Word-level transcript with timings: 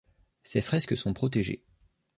Ces 0.41 0.61
fresques 0.63 0.97
sont 0.97 1.13
protégées. 1.13 1.63